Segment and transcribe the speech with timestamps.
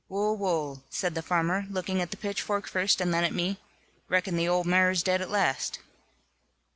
[0.09, 3.59] "Wull, wull," said the farmer, looking at the pitchfork first, and then at me,
[4.09, 5.77] "Reckon the old mare's dead at last."